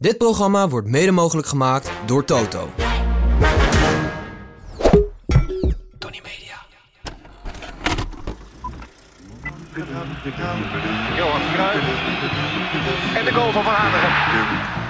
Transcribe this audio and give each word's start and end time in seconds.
Dit 0.00 0.18
programma 0.18 0.68
wordt 0.68 0.88
mede 0.88 1.10
mogelijk 1.10 1.46
gemaakt 1.46 1.90
door 2.06 2.24
Toto. 2.24 2.68
Tony 5.98 6.20
Media. 6.22 6.56
Johan 11.16 11.40
Cruijff. 11.54 11.86
En 13.14 13.24
de 13.24 13.32
goal 13.32 13.52
van 13.52 13.64
Van 13.64 13.72
Hanegem. 13.72 14.10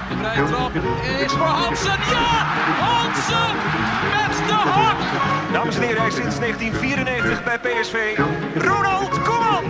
De 0.08 0.16
vrije 0.16 0.44
trap 0.44 0.74
is 1.24 1.32
voor 1.32 1.46
Hansen. 1.46 1.98
Ja! 2.10 2.44
Hansen 2.80 3.54
met 4.10 4.46
de 4.46 4.52
hak! 4.52 4.98
Dames 5.52 5.76
en 5.76 5.82
heren, 5.82 5.98
hij 5.98 6.08
is 6.08 6.14
sinds 6.14 6.38
1994 6.38 7.44
bij 7.44 7.58
PSV. 7.58 8.18
Ronald 8.54 9.22
Koeman. 9.22 9.64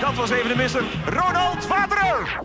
Dat 0.00 0.14
was 0.14 0.30
even 0.30 0.48
de 0.48 0.56
misser. 0.56 0.84
Ronald 1.06 1.66
Waterer. 1.66 2.40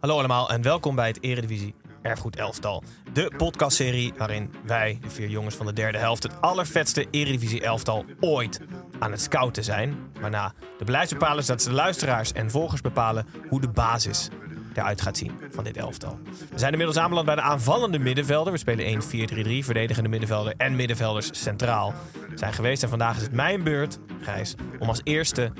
Hallo 0.00 0.18
allemaal 0.18 0.50
en 0.50 0.62
welkom 0.62 0.94
bij 0.94 1.06
het 1.06 1.22
Eredivisie 1.22 1.74
Erfgoed 2.02 2.36
Elftal. 2.36 2.82
De 3.12 3.32
podcastserie 3.36 4.12
waarin 4.16 4.54
wij, 4.64 4.98
de 5.02 5.10
vier 5.10 5.28
jongens 5.28 5.54
van 5.54 5.66
de 5.66 5.72
derde 5.72 5.98
helft, 5.98 6.22
het 6.22 6.40
allervetste 6.40 7.06
Eredivisie 7.10 7.62
Elftal 7.62 8.04
ooit 8.20 8.60
aan 8.98 9.10
het 9.10 9.20
scouten 9.20 9.64
zijn. 9.64 9.96
Waarna 10.20 10.52
de 10.78 10.84
beleidsbepalers, 10.84 11.46
dat 11.46 11.62
ze 11.62 11.68
de 11.68 11.74
luisteraars 11.74 12.32
en 12.32 12.50
volgers 12.50 12.80
bepalen 12.80 13.26
hoe 13.48 13.60
de 13.60 13.68
basis 13.68 14.28
eruit 14.74 15.00
gaat 15.00 15.16
zien 15.16 15.32
van 15.50 15.64
dit 15.64 15.76
elftal. 15.76 16.18
We 16.50 16.58
zijn 16.58 16.72
inmiddels 16.72 16.98
aanbeland 16.98 17.26
bij 17.26 17.34
de 17.34 17.40
aanvallende 17.40 17.98
middenvelder. 17.98 18.52
We 18.52 18.58
spelen 18.58 19.02
1-4-3-3, 19.02 19.64
verdedigende 19.64 20.08
middenvelder 20.08 20.54
en 20.56 20.76
middenvelders 20.76 21.42
centraal 21.42 21.94
zijn 22.34 22.52
geweest. 22.52 22.82
En 22.82 22.88
vandaag 22.88 23.16
is 23.16 23.22
het 23.22 23.32
mijn 23.32 23.62
beurt, 23.62 23.98
Gijs, 24.20 24.54
om 24.78 24.88
als 24.88 25.00
eerste 25.04 25.52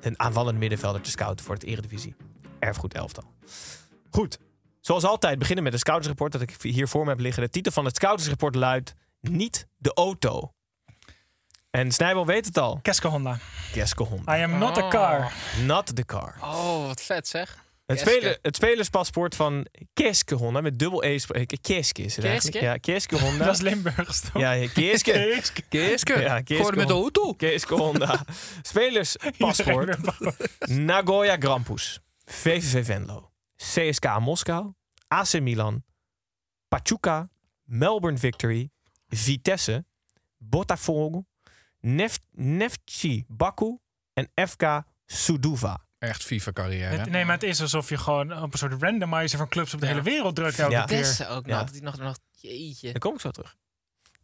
een 0.00 0.20
aanvallende 0.20 0.58
middenvelder 0.58 1.00
te 1.00 1.10
scouten 1.10 1.44
voor 1.44 1.54
het 1.54 1.64
Eredivisie 1.64 2.14
Erfgoed 2.58 2.94
Elftal. 2.94 3.32
Goed, 4.14 4.38
zoals 4.80 5.04
altijd 5.04 5.38
beginnen 5.38 5.64
met 5.64 5.72
een 5.72 5.78
scoutersrapport 5.78 6.32
dat 6.32 6.40
ik 6.40 6.56
hier 6.60 6.88
voor 6.88 7.04
me 7.04 7.10
heb 7.10 7.20
liggen. 7.20 7.42
De 7.42 7.48
titel 7.48 7.72
van 7.72 7.84
het 7.84 7.96
scoutersrapport 7.96 8.54
luidt 8.54 8.94
Niet 9.20 9.66
de 9.76 9.92
auto. 9.94 10.52
En 11.70 11.92
Snijbel 11.92 12.26
weet 12.26 12.46
het 12.46 12.58
al. 12.58 12.78
Kesko 12.82 13.08
Honda. 13.08 13.38
Kesko 13.72 14.04
Honda. 14.04 14.38
I 14.38 14.42
am 14.42 14.58
not 14.58 14.78
a 14.78 14.88
car. 14.88 15.32
Not 15.64 15.96
the 15.96 16.04
car. 16.04 16.34
Oh, 16.40 16.86
wat 16.86 17.02
vet 17.02 17.28
zeg. 17.28 17.64
Het, 17.86 18.02
Keske. 18.02 18.10
spelen, 18.10 18.38
het 18.42 18.56
spelerspaspoort 18.56 19.34
van 19.34 19.66
Keske 19.92 20.34
Honda 20.34 20.60
met 20.60 20.78
dubbel 20.78 21.04
E. 21.04 21.18
eh, 21.28 21.46
Keske 21.60 22.02
is 22.02 22.16
het 22.16 22.24
eigenlijk. 22.24 22.56
Keske? 22.56 22.66
Ja, 22.66 22.76
Keske 22.76 23.18
Honda. 23.18 23.44
Dat 23.48 23.54
is 23.54 23.60
Limburgs 23.60 24.20
toch? 24.20 24.42
Ja, 24.42 24.52
ja, 24.52 24.68
Keske. 24.68 25.42
Keeske. 25.68 26.20
Ja, 26.20 26.40
Gewoon 26.44 26.74
met 26.74 26.88
de 26.88 26.92
auto. 26.92 27.32
Keske 27.32 27.74
Honda. 27.74 28.24
Spelerspaspoort. 28.62 29.96
Nagoya 30.58 31.36
Grampus. 31.38 32.00
VVV 32.24 32.84
Venlo. 32.84 33.32
CSKA 33.56 34.18
Moskou. 34.18 34.72
AC 35.08 35.40
Milan. 35.40 35.84
Pachuca. 36.68 37.28
Melbourne 37.64 38.18
Victory. 38.18 38.70
Vitesse. 39.08 39.84
Botafogo. 40.38 41.24
Nef 41.80 42.18
Neftchi 42.30 43.24
Baku. 43.28 43.78
En 44.12 44.30
FK 44.48 44.82
Suduva. 45.06 45.82
Echt 45.98 46.22
FIFA-carrière. 46.22 46.96
Het- 46.96 47.10
Nee, 47.10 47.24
maar 47.24 47.34
het 47.34 47.42
is 47.42 47.60
alsof 47.60 47.88
je 47.88 47.96
gewoon 47.98 48.42
op 48.42 48.52
een 48.52 48.58
soort 48.58 48.82
randomizer 48.82 49.38
van 49.38 49.48
clubs 49.48 49.74
op 49.74 49.80
de 49.80 49.86
Ja. 49.86 49.92
hele 49.92 50.04
wereld 50.04 50.34
drukt 50.36 50.58
elke 50.58 50.72
Ja. 50.72 50.84
keer. 50.84 50.96
Vitesse 50.96 51.26
ook 51.28 51.46
nog. 51.46 51.56
Ja. 51.56 51.64
Dat 51.64 51.70
hij 51.70 51.80
nog, 51.80 51.96
nog... 51.98 52.16
Jeetje. 52.30 52.90
Daar 52.90 53.00
kom 53.00 53.14
ik 53.14 53.20
zo 53.20 53.30
terug. 53.30 53.56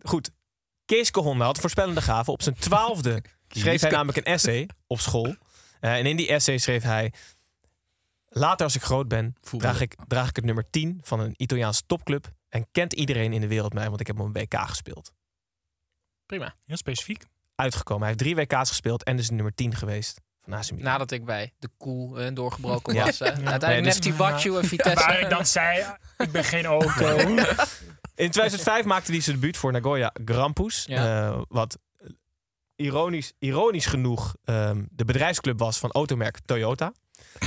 Goed. 0.02 0.30
Keeske 0.84 1.20
Honda 1.20 1.44
had 1.44 1.58
voorspellende 1.58 2.02
gaven. 2.02 2.32
Op 2.32 2.42
zijn 2.42 2.54
twaalfde 2.54 3.22
schreef 3.48 3.80
hij 3.80 3.90
namelijk 3.90 4.18
een 4.18 4.24
essay 4.32 4.68
op 4.86 5.00
school. 5.00 5.36
Eh, 5.80 5.94
en 5.94 6.06
in 6.06 6.16
die 6.16 6.28
essay 6.28 6.58
schreef 6.58 6.82
hij... 6.82 7.12
Later 8.32 8.64
als 8.64 8.74
ik 8.74 8.82
groot 8.82 9.08
ben, 9.08 9.34
Voetbal. 9.40 9.70
draag 9.70 9.80
ik, 9.82 9.96
draag 10.08 10.28
ik 10.28 10.36
het 10.36 10.44
nummer 10.44 10.70
10 10.70 11.00
van 11.02 11.20
een 11.20 11.34
Italiaanse 11.36 11.82
topclub. 11.86 12.32
En 12.48 12.66
kent 12.72 12.92
iedereen 12.92 13.32
in 13.32 13.40
de 13.40 13.48
wereld 13.48 13.72
mij, 13.72 13.88
want 13.88 14.00
ik 14.00 14.06
heb 14.06 14.20
op 14.20 14.26
een 14.26 14.32
WK 14.32 14.54
gespeeld. 14.60 15.12
Prima. 16.26 16.54
Heel 16.66 16.76
specifiek. 16.76 17.24
Uitgekomen. 17.54 18.06
Hij 18.06 18.16
heeft 18.18 18.22
drie 18.22 18.34
WK's 18.36 18.68
gespeeld 18.68 19.02
en 19.04 19.16
dus 19.16 19.30
nummer 19.30 19.54
10 19.54 19.74
geweest 19.74 20.20
van 20.40 20.52
AC 20.52 20.70
Milan. 20.70 20.84
Nadat 20.84 21.10
ik 21.10 21.24
bij 21.24 21.52
de 21.58 21.68
koel 21.76 22.20
eh, 22.20 22.34
doorgebroken 22.34 22.94
Ja. 22.94 23.04
was. 23.04 23.18
hè. 23.18 23.24
Uiteindelijk 23.24 23.70
Nee, 23.70 23.82
dus- 23.82 23.94
en 24.58 24.64
Vitesse. 24.68 25.06
Waar 25.06 25.20
ik 25.20 25.30
dan 25.30 25.46
zei, 25.46 25.84
ik 26.18 26.30
ben 26.32 26.44
geen 26.44 26.64
auto. 26.64 27.16
In 28.14 28.30
2005 28.30 28.84
maakte 28.84 29.12
hij 29.12 29.20
zijn 29.20 29.36
debuut 29.40 29.56
voor 29.56 29.72
Nagoya 29.72 30.12
Grampus. 30.24 30.84
Ja. 30.86 31.28
eh, 31.30 31.40
wat 31.48 31.78
ironisch, 32.76 33.32
ironisch 33.38 33.86
genoeg 33.86 34.34
ehm, 34.44 34.84
de 34.90 35.04
bedrijfsclub 35.04 35.58
was 35.58 35.78
van 35.78 35.90
automerk 35.90 36.38
Toyota. 36.44 36.92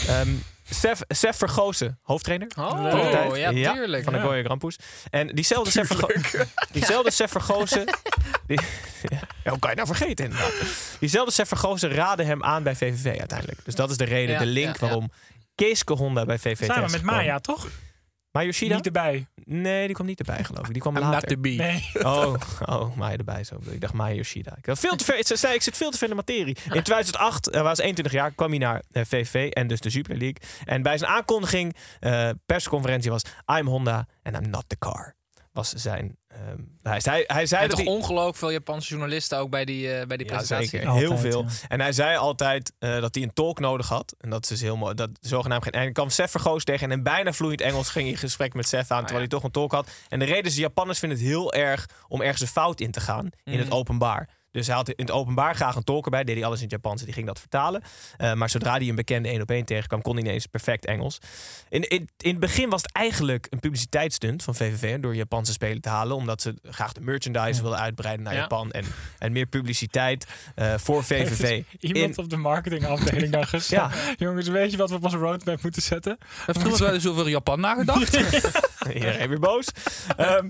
Ehm 0.08 0.30
Sef, 0.70 1.02
Sef 1.08 1.38
Vergozen, 1.38 2.00
hoofdtrainer. 2.02 2.48
Oh, 2.58 2.70
van 2.70 2.84
de 2.84 3.10
tijd. 3.12 3.56
ja, 3.56 3.74
tuurlijk. 3.74 4.04
Van 4.04 4.14
Ja. 4.14 4.20
Nagoya 4.20 4.44
Grampus. 4.44 4.78
En 5.10 5.28
diezelfde 5.28 5.72
Sef, 5.72 5.88
Vergo- 5.88 6.08
diezelfde 6.72 7.12
Sef 7.12 7.32
Vergozen... 7.32 7.86
Die, 8.48 8.60
ja, 9.44 9.50
hoe 9.50 9.60
kan 9.60 9.70
je 9.70 9.76
nou 9.76 9.88
vergeten 9.88 10.26
inderdaad? 10.26 10.52
Diezelfde 11.00 11.32
Sef 11.32 11.48
Vergozen 11.48 11.90
raadde 11.92 12.24
hem 12.24 12.44
aan 12.44 12.64
bij 12.64 12.76
VVV 12.76 13.20
uiteindelijk. 13.20 13.60
Dus 13.66 13.76
dat 13.76 13.90
is 13.90 13.98
de 13.98 14.04
reden, 14.04 14.34
Ja, 14.34 14.40
de 14.40 14.46
link 14.46 14.68
ja, 14.68 14.74
ja. 14.74 14.80
waarom 14.80 15.12
Keeske 15.56 15.94
Honda 15.94 16.26
bij 16.26 16.38
VVV 16.40 16.66
Samen 16.66 16.92
met. 16.92 17.02
Maya, 17.02 17.40
toch? 17.40 17.68
Maar 18.32 18.46
Yoshida? 18.46 18.76
Niet 18.76 18.86
erbij. 18.86 19.28
Nee, 19.46 19.86
die 19.86 19.96
kwam 19.96 20.08
niet 20.08 20.20
erbij 20.20 20.44
geloof 20.44 20.68
ik. 20.68 20.74
Die 20.74 20.82
kwam 20.82 20.96
I'm 20.96 21.02
not 21.02 21.12
later. 21.12 21.28
the 21.28 21.38
bee. 21.38 21.56
Nee. 21.56 21.92
Oh, 22.04 22.36
oh, 22.66 22.96
Maya 22.96 23.18
erbij 23.18 23.44
zo. 23.44 23.58
Ik 23.70 23.82
dacht 23.82 23.94
Maya 23.94 24.16
Yoshida. 24.16 24.56
Ik, 24.58 24.66
had 24.66 24.80
veel 24.80 24.96
te 24.96 25.04
ver, 25.04 25.18
ik, 25.18 25.28
zei, 25.28 25.54
ik 25.54 25.62
zit 25.62 25.78
veel 25.78 25.92
te 25.92 25.98
ver 25.98 26.10
in 26.10 26.16
de 26.16 26.24
materie. 26.26 26.58
In 26.64 26.84
2008, 26.90 27.46
hij 27.52 27.64
was 27.64 27.78
21 27.78 28.14
jaar, 28.14 28.32
kwam 28.32 28.50
hij 28.50 28.58
naar 28.58 28.84
eh, 28.92 29.04
VVV 29.06 29.50
en 29.50 29.68
dus 29.68 29.80
de 29.80 29.90
Super 29.90 30.18
League. 30.18 30.38
En 30.66 30.82
bij 30.82 30.98
zijn 30.98 31.12
aankondiging, 31.12 31.76
eh, 32.00 32.30
persconferentie 32.46 33.12
was 33.12 33.24
I'm 33.58 33.68
Honda 33.68 34.08
and 34.24 34.36
I'm 34.36 34.50
not 34.50 34.64
the 34.68 34.78
car. 34.78 35.16
Was 35.54 35.70
zijn... 35.74 36.18
ehm, 36.28 36.58
hij, 36.82 37.00
zei, 37.00 37.24
hij 37.28 37.46
zei 37.46 37.62
dat 37.68 37.70
toch 37.78 37.86
hij... 37.86 37.96
ongelooflijk 37.96 38.38
veel 38.38 38.52
Japanse 38.52 38.90
journalisten 38.90 39.38
ook 39.38 39.50
bij 39.50 39.66
die, 39.66 39.94
eh, 39.94 40.08
bij 40.08 40.18
die 40.18 40.26
Ja, 40.28 40.34
presentatie. 40.34 40.70
zeker. 40.70 40.88
Altijd, 40.88 41.08
heel 41.08 41.18
veel. 41.18 41.42
ja. 41.44 41.50
En 41.68 41.80
hij 41.82 41.92
zei 41.92 42.18
altijd 42.18 42.74
eh, 42.80 43.02
dat 43.02 43.14
hij 43.16 43.24
een 43.24 43.34
tolk 43.34 43.60
nodig 43.60 43.88
had. 43.88 44.16
En 44.20 44.30
dat 44.30 44.44
is 44.44 44.50
dus 44.50 44.62
heel 44.62 44.78
mooi. 44.78 44.94
Dat 44.94 45.10
zogenaamd 45.20 45.64
geen. 45.64 45.72
En 45.72 45.88
ik 45.88 45.94
kwam 45.94 46.10
Sef 46.10 46.32
Vergoos 46.32 46.64
tegen. 46.64 46.92
En 46.92 46.98
in 46.98 47.04
bijna 47.04 47.34
vloeiend 47.34 47.62
Engels 47.62 47.90
ging 47.90 48.04
hij 48.06 48.14
in 48.14 48.20
gesprek 48.20 48.54
met 48.54 48.68
Sef 48.68 48.80
aan. 48.80 48.86
terwijl 49.06 49.12
ja. 49.14 49.18
hij 49.18 49.28
toch 49.28 49.44
een 49.44 49.52
tolk 49.52 49.72
had. 49.72 49.88
En 50.10 50.20
de 50.20 50.26
reden 50.26 50.44
is: 50.44 50.56
de 50.56 50.62
Japanners 50.62 51.00
vinden 51.00 51.18
het 51.18 51.28
heel 51.28 51.54
erg 51.54 51.90
om 52.08 52.22
ergens 52.22 52.42
een 52.42 52.48
fout 52.48 52.80
in 52.80 52.92
te 52.92 53.00
gaan. 53.00 53.30
In 53.44 53.58
het 53.58 53.68
Mhm. 53.68 53.76
openbaar. 53.78 54.30
Dus 54.54 54.68
hij 54.68 54.76
had 54.76 54.90
in 54.90 55.06
het 55.06 55.12
openbaar 55.12 55.56
graag 55.56 55.76
een 55.76 55.84
tolk 55.84 56.06
erbij. 56.06 56.24
Deed 56.24 56.36
hij 56.36 56.46
alles 56.46 56.58
in 56.58 56.64
het 56.64 56.72
Japans 56.74 57.00
en 57.00 57.06
die 57.06 57.14
ging 57.14 57.28
dat 57.28 57.40
vertalen. 57.40 57.82
Eh, 58.18 58.34
maar 58.34 58.50
zodra 58.50 58.72
hij 58.78 58.88
een 58.90 58.96
bekende 58.96 59.30
één 59.30 59.42
op 59.42 59.50
één 59.50 59.66
tegenkwam, 59.66 60.02
kon 60.02 60.16
hij 60.16 60.24
ineens 60.24 60.46
perfect 60.46 60.86
Engels. 60.86 61.18
In, 61.70 61.82
in, 61.82 62.10
in 62.18 62.30
het 62.30 62.40
begin 62.40 62.70
was 62.70 62.82
het 62.82 62.92
eigenlijk 62.92 63.48
een 63.50 63.60
publiciteitsstunt 63.60 64.44
van 64.44 64.56
VVV 64.56 65.00
door 65.00 65.16
Japanse 65.16 65.52
spelen 65.52 65.82
te 65.82 65.90
halen. 65.90 66.16
Omdat 66.16 66.42
ze 66.42 66.54
graag 66.64 66.92
de 66.94 67.02
merchandise 67.02 67.62
wilden 67.62 67.80
uitbreiden 67.80 68.24
naar 68.26 68.34
Ja. 68.34 68.40
Japan. 68.40 68.72
En, 68.72 68.86
en 69.18 69.32
meer 69.32 69.46
publiciteit 69.46 70.28
eh, 70.56 70.74
voor 70.78 71.04
VVV. 71.14 71.64
Iemand 71.80 72.18
In- 72.18 72.24
op 72.24 72.30
de 72.30 72.38
marketingafdeling 72.38 73.32
dan 73.32 73.48
gezegd. 73.58 73.96
Jongens, 74.18 74.48
weet 74.48 74.72
je 74.72 74.78
wat 74.78 74.90
we 74.90 74.96
op 74.96 75.04
onze 75.04 75.18
roadmap 75.18 75.62
moeten 75.62 75.82
zetten? 75.82 76.18
Heeft 76.46 76.58
iemand 76.58 76.78
wel 76.78 76.94
eens 76.94 77.08
over 77.08 77.30
Japan 77.30 77.60
nagedacht? 77.60 78.18
Iedereen 78.94 79.30
weer 79.30 79.40
boos. 79.40 79.68
Ehm, 80.18 80.50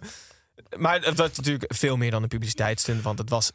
maar 0.77 1.01
het 1.01 1.17
was 1.17 1.31
natuurlijk 1.35 1.73
veel 1.73 1.97
meer 1.97 2.11
dan 2.11 2.21
een 2.21 2.27
publiciteitsstunt. 2.27 3.01
Want 3.03 3.19
het 3.19 3.29
was... 3.29 3.51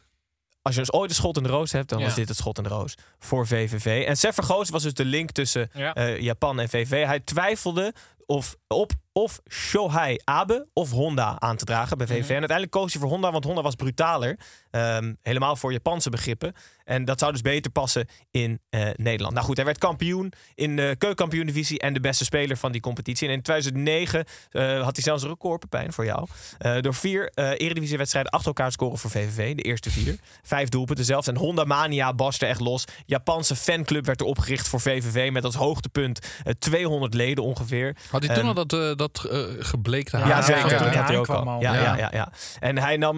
Als 0.69 0.77
je 0.77 0.83
dus 0.91 0.93
ooit 0.93 1.09
een 1.09 1.15
schot 1.15 1.37
in 1.37 1.43
de 1.43 1.49
roos 1.49 1.71
hebt, 1.71 1.89
dan 1.89 1.99
Ja. 1.99 2.05
was 2.05 2.15
dit 2.15 2.27
het 2.27 2.37
schot 2.37 2.57
in 2.57 2.63
de 2.63 2.69
roos 2.69 2.95
voor 3.19 3.47
VVV. 3.47 4.05
En 4.07 4.17
Sef 4.17 4.35
Vergoos 4.35 4.69
was 4.69 4.83
dus 4.83 4.93
de 4.93 5.05
link 5.05 5.31
tussen 5.31 5.69
Ja. 5.73 5.93
eh, 5.93 6.19
Japan 6.19 6.59
en 6.59 6.69
VV. 6.69 7.05
Hij 7.05 7.19
twijfelde 7.19 7.93
of 8.25 8.55
op 8.67 8.91
of 9.13 9.39
Shohei 9.49 10.19
Abe 10.23 10.67
of 10.73 10.91
Honda 10.91 11.39
aan 11.39 11.55
te 11.55 11.65
dragen 11.65 11.97
bij 11.97 12.07
VVV. 12.07 12.29
En 12.29 12.39
uiteindelijk 12.39 12.71
koos 12.71 12.91
hij 12.93 13.01
voor 13.01 13.11
Honda, 13.11 13.31
want 13.31 13.43
Honda 13.43 13.61
was 13.61 13.75
brutaler. 13.75 14.39
Ehm, 14.71 15.13
helemaal 15.21 15.55
voor 15.55 15.71
Japanse 15.71 16.09
begrippen. 16.09 16.53
En 16.83 17.05
dat 17.05 17.19
zou 17.19 17.31
dus 17.31 17.41
beter 17.41 17.71
passen 17.71 18.07
in 18.31 18.59
eh, 18.69 18.87
Nederland. 18.95 19.33
Nou 19.33 19.45
goed, 19.45 19.55
hij 19.55 19.65
werd 19.65 19.77
kampioen 19.77 20.33
in 20.55 20.75
de 20.75 20.95
keukenkampioen-divisie 20.97 21.79
en 21.79 21.93
de 21.93 21.99
beste 21.99 22.23
speler 22.23 22.57
van 22.57 22.71
die 22.71 22.81
competitie. 22.81 23.27
En 23.27 23.33
in 23.33 23.41
2009 23.41 24.25
eh, 24.49 24.81
had 24.83 24.95
hij 24.95 25.03
zelfs 25.03 25.23
een 25.23 25.29
record, 25.29 25.59
Pepijn, 25.59 25.93
voor 25.93 26.05
jou. 26.05 26.27
Eh, 26.57 26.81
door 26.81 26.93
vier 26.93 27.31
eh 27.33 27.51
Eredivisie-wedstrijden 27.57 28.31
achter 28.31 28.47
elkaar 28.47 28.71
scoren 28.71 28.97
voor 28.97 29.09
VVV. 29.09 29.55
De 29.55 29.61
eerste 29.61 29.91
vier. 29.91 30.15
Vijf 30.43 30.69
doelpunten 30.69 31.05
zelfs. 31.05 31.27
En 31.27 31.37
Honda 31.37 31.63
Mania 31.63 32.13
barstte 32.13 32.45
echt 32.45 32.59
los. 32.59 32.85
Japanse 33.05 33.55
fanclub 33.55 34.05
werd 34.05 34.19
er 34.19 34.25
opgericht 34.25 34.67
voor 34.67 34.81
VVV 34.81 35.31
met 35.31 35.43
als 35.43 35.55
hoogtepunt 35.55 36.19
eh, 36.43 36.53
200 36.59 37.13
leden 37.13 37.43
ongeveer. 37.43 37.95
Had 38.09 38.23
hij 38.25 38.35
toen 38.35 38.47
Ehm, 38.47 38.57
al 38.57 38.65
dat, 38.65 38.73
eh, 38.73 38.95
dat 38.99 39.25
eh, 39.31 39.43
gebleekte 39.59 40.17
haar? 40.17 40.27
Ja, 40.27 40.37
Ja, 40.37 40.41
zeker. 40.41 40.69
Dat 40.69 40.79
hij 40.79 40.95
had 40.95 41.07
hij 41.07 41.17
ook 41.17 41.27
al. 41.27 41.61
Ja, 41.61 41.73
ja. 41.73 41.81
Ja. 41.81 41.97
Ja, 41.97 42.09
ja, 42.11 42.31
En 42.59 42.77
hij 42.77 42.97
nam 42.97 43.17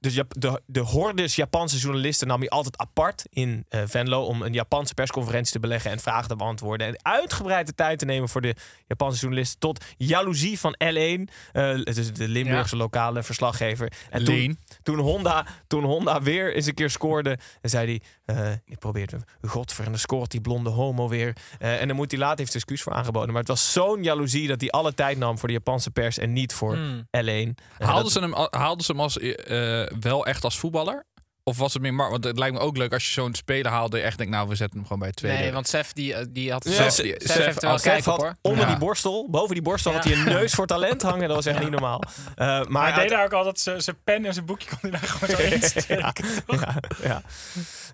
dus 0.00 0.14
de, 0.14 0.26
de, 0.28 0.62
de 0.66 0.80
hordes 0.80 1.36
Japanse 1.36 1.78
journalisten 1.78 2.26
nam 2.26 2.38
hij 2.40 2.48
altijd 2.48 2.78
apart 2.78 3.24
in 3.30 3.64
eh, 3.68 3.80
Venlo 3.86 4.22
om 4.24 4.42
een 4.42 4.52
Japanse 4.52 4.94
persconferentie 4.94 5.52
te 5.52 5.60
beleggen 5.60 5.90
en 5.90 5.98
vragen 5.98 6.28
te 6.28 6.36
beantwoorden. 6.36 6.86
En 6.86 6.98
uitgebreide 7.02 7.74
tijd 7.74 7.98
te 7.98 8.04
nemen 8.04 8.28
voor 8.28 8.40
de 8.40 8.54
Japanse 8.86 9.20
journalisten 9.20 9.58
tot 9.58 9.84
jaloezie 9.96 10.58
van 10.58 10.74
L1, 10.84 11.32
eh, 11.52 11.68
het 11.84 11.96
is 11.96 12.12
de 12.12 12.28
Limburgse 12.28 12.76
lokale 12.76 13.22
verslaggever. 13.22 13.92
En 14.10 14.24
toen, 14.24 14.58
toen, 14.82 14.98
Honda, 14.98 15.46
toen 15.66 15.84
Honda 15.84 16.22
weer 16.22 16.54
eens 16.54 16.66
een 16.66 16.74
keer 16.74 16.90
scoorde, 16.90 17.38
zei 17.62 17.86
hij: 18.24 18.36
eh, 18.36 18.52
Ik 18.64 18.78
probeerde 18.78 19.16
hem. 19.16 19.50
Godver, 19.50 19.84
en 19.84 19.90
dan 19.90 20.00
scoort 20.00 20.30
die 20.30 20.40
blonde 20.40 20.70
homo 20.70 21.08
weer. 21.08 21.36
Eh, 21.58 21.80
en 21.80 21.86
dan 21.86 21.96
moet 21.96 22.10
hij 22.10 22.20
later 22.20 22.38
heeft 22.38 22.54
excuus 22.54 22.82
voor 22.82 22.92
aangeboden. 22.92 23.28
Maar 23.28 23.38
het 23.38 23.48
was 23.48 23.72
zo'n 23.72 24.02
jaloezie 24.02 24.48
dat 24.48 24.60
hij 24.60 24.70
alle 24.70 24.94
tijd 24.94 25.09
nam 25.18 25.38
voor 25.38 25.48
de 25.48 25.54
Japanse 25.54 25.90
pers 25.90 26.18
en 26.18 26.32
niet 26.32 26.52
voor 26.52 26.74
Hmm. 26.74 27.00
L1. 27.00 27.08
En 27.18 27.54
Haalden 27.78 28.02
dat- 28.02 28.12
ze 28.12 28.20
hem, 28.20 28.34
haalden 28.50 28.84
ze 28.84 28.92
hem 28.92 29.00
als, 29.00 29.18
eh, 29.18 29.82
wel 30.00 30.26
echt 30.26 30.44
als 30.44 30.58
voetballer? 30.58 31.08
Of 31.44 31.56
was 31.58 31.72
het 31.72 31.82
meer... 31.82 31.94
mar- 31.94 32.10
Want 32.10 32.24
het 32.24 32.38
lijkt 32.38 32.54
me 32.54 32.60
ook 32.60 32.76
leuk 32.76 32.92
als 32.92 33.06
je 33.06 33.12
zo'n 33.12 33.34
speler 33.34 33.70
haalde... 33.72 33.96
je 33.96 34.02
echt 34.02 34.18
denkt, 34.18 34.32
nou, 34.32 34.48
we 34.48 34.54
zetten 34.54 34.76
hem 34.78 34.86
gewoon 34.86 35.02
bij 35.02 35.12
tweede. 35.12 35.38
Nee, 35.38 35.52
want 35.52 35.68
Sef 35.68 35.92
die, 35.92 36.14
eh, 36.14 36.26
die 36.30 36.52
had... 36.52 36.64
Ja, 36.64 36.70
Sef, 36.72 36.92
Sef- 36.92 37.06
Sef 37.06 37.30
Sef- 37.32 37.44
heeft 37.44 37.62
er 37.62 37.68
wel 37.68 37.78
kijk 37.78 37.98
op 37.98 38.04
had 38.04 38.16
hoor. 38.20 38.34
onder 38.42 38.60
Ja. 38.64 38.66
die 38.70 38.78
borstel, 38.78 39.30
boven 39.30 39.54
die 39.54 39.62
borstel, 39.62 39.92
had 39.92 40.04
Ja. 40.04 40.10
hij 40.10 40.18
een 40.18 40.24
neus 40.24 40.52
voor 40.54 40.66
talent 40.66 41.02
hangen. 41.02 41.26
Dat 41.28 41.36
was 41.36 41.46
echt 41.46 41.60
niet 41.60 41.70
normaal. 41.70 42.02
Eh, 42.02 42.46
maar 42.46 42.70
Maar 42.70 42.82
hij 42.82 42.92
uit- 42.92 43.00
deed 43.00 43.10
daar 43.10 43.24
ook 43.24 43.32
altijd 43.32 43.82
zijn 43.82 43.96
pen 44.04 44.24
en 44.24 44.32
zijn 44.34 44.46
boekje 44.46 44.68
kon 44.68 44.78
hij 44.80 44.90
daar 44.90 45.08
gewoon 45.08 45.36
zo 45.36 45.42
insteken. 45.42 45.96
ja, 45.98 46.12
ja, 46.46 46.78
ja. 47.02 47.22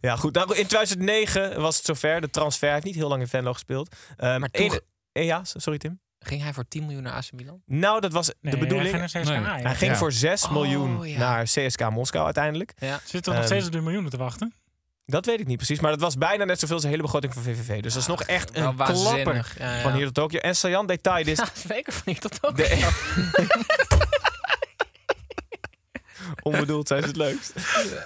ja, 0.01 0.17
goed. 0.17 0.35
Nou, 0.35 0.49
in 0.57 0.67
2009 0.67 1.61
was 1.61 1.77
het 1.77 1.85
zover. 1.85 2.21
De 2.21 2.31
transfer 2.31 2.65
Hij 2.65 2.73
heeft 2.73 2.87
niet 2.87 2.95
heel 2.97 3.09
lang 3.09 3.21
in 3.21 3.29
Venlo 3.29 3.53
gespeeld. 3.53 3.95
Ehm, 4.17 4.41
Maar 4.41 4.51
eh, 5.12 5.25
ja, 5.25 5.41
sorry 5.45 5.79
Tim. 5.79 6.01
Ging 6.26 6.43
hij 6.43 6.52
voor 6.52 6.69
10 6.69 6.82
miljoen 6.84 7.02
naar 7.02 7.12
AC 7.12 7.32
Milan? 7.32 7.61
Nou, 7.67 8.00
dat 8.00 8.12
was 8.12 8.26
Nee, 8.40 8.52
de 8.52 8.58
bedoeling. 8.58 8.90
Hij 8.90 9.08
ging, 9.08 9.25
naar 9.25 9.34
CSKA, 9.38 9.52
Nee. 9.52 9.62
ja. 9.62 9.69
Hij 9.69 9.76
ging 9.76 9.90
Ja. 9.93 9.96
voor 9.99 10.12
6 10.12 10.44
Oh, 10.44 10.50
miljoen 10.52 11.08
ja. 11.08 11.19
naar 11.19 11.43
CSK 11.44 11.90
Moskou 11.90 12.25
uiteindelijk. 12.25 12.73
Ja. 12.78 13.00
Zit 13.05 13.26
er 13.26 13.32
nog 13.32 13.38
Ehm, 13.43 13.46
steeds 13.50 13.67
op 13.67 13.73
de 13.73 13.81
miljoenen 13.81 14.11
te 14.11 14.17
wachten? 14.17 14.52
Dat 15.06 15.26
weet 15.26 15.40
ik 15.40 15.46
niet 15.46 15.56
precies. 15.56 15.81
Maar 15.81 15.90
dat 15.90 16.00
was 16.00 16.17
bijna 16.19 16.44
net 16.44 16.58
zoveel 16.58 16.75
als 16.75 16.84
de 16.84 16.90
hele 16.90 17.02
begroting 17.02 17.34
van 17.34 17.43
VVV. 17.43 17.81
Dus 17.82 17.93
dat 17.93 18.02
is 18.02 18.08
nog 18.08 18.23
echt 18.23 18.50
Wel 18.50 18.69
een 18.69 18.75
klapper 18.75 18.94
waanzinnig. 18.96 19.58
Ja, 19.58 19.75
ja. 19.76 19.82
van 19.82 19.93
hier 19.94 20.05
tot 20.05 20.14
Tokio. 20.14 20.38
En 20.38 20.56
saillant 20.56 20.88
detail 20.88 21.26
is... 21.26 21.38
Ja, 21.44 21.49
zeker 21.69 21.93
van 21.93 22.02
hier 22.05 22.19
tot 22.20 22.38
ook. 22.40 22.56
De, 22.56 22.88
Onbedoeld 26.43 26.88
zijn 26.88 27.00
ze 27.02 27.08
het 27.08 27.17
leukst. 27.17 27.52